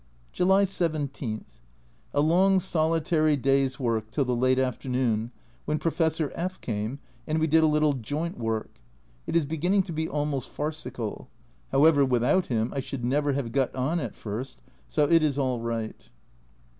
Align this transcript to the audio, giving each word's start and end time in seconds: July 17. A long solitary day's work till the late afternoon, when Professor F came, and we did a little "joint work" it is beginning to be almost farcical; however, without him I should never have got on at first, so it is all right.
July 0.33 0.63
17. 0.63 1.45
A 2.15 2.21
long 2.21 2.59
solitary 2.59 3.37
day's 3.37 3.79
work 3.79 4.09
till 4.09 4.25
the 4.25 4.35
late 4.35 4.57
afternoon, 4.57 5.29
when 5.65 5.77
Professor 5.77 6.31
F 6.33 6.59
came, 6.59 6.97
and 7.27 7.39
we 7.39 7.45
did 7.45 7.61
a 7.61 7.67
little 7.67 7.93
"joint 7.93 8.35
work" 8.39 8.81
it 9.27 9.35
is 9.35 9.45
beginning 9.45 9.83
to 9.83 9.91
be 9.93 10.09
almost 10.09 10.49
farcical; 10.49 11.29
however, 11.71 12.03
without 12.03 12.47
him 12.47 12.73
I 12.75 12.79
should 12.79 13.05
never 13.05 13.33
have 13.33 13.51
got 13.51 13.75
on 13.75 13.99
at 13.99 14.15
first, 14.15 14.63
so 14.89 15.07
it 15.07 15.21
is 15.21 15.37
all 15.37 15.59
right. 15.59 16.09